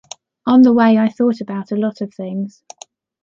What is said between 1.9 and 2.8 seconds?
of things.